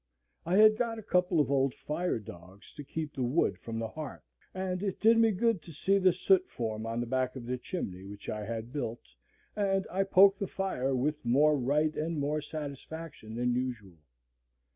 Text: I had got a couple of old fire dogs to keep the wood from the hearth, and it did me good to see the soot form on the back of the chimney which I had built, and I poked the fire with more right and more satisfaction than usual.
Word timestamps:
I 0.47 0.55
had 0.57 0.77
got 0.77 0.97
a 0.97 1.03
couple 1.03 1.39
of 1.39 1.51
old 1.51 1.75
fire 1.75 2.17
dogs 2.17 2.73
to 2.73 2.83
keep 2.83 3.13
the 3.13 3.21
wood 3.21 3.59
from 3.59 3.77
the 3.77 3.89
hearth, 3.89 4.23
and 4.51 4.81
it 4.81 4.99
did 4.99 5.19
me 5.19 5.29
good 5.29 5.61
to 5.61 5.71
see 5.71 5.99
the 5.99 6.11
soot 6.11 6.49
form 6.49 6.87
on 6.87 6.99
the 7.01 7.05
back 7.05 7.35
of 7.35 7.45
the 7.45 7.59
chimney 7.59 8.03
which 8.03 8.27
I 8.27 8.43
had 8.47 8.73
built, 8.73 9.13
and 9.55 9.85
I 9.91 10.01
poked 10.05 10.39
the 10.39 10.47
fire 10.47 10.95
with 10.95 11.23
more 11.23 11.55
right 11.55 11.95
and 11.95 12.17
more 12.17 12.41
satisfaction 12.41 13.35
than 13.35 13.53
usual. 13.53 13.99